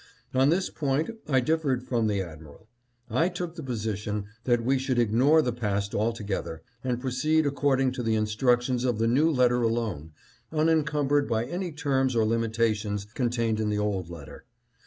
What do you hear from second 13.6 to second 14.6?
the old letter.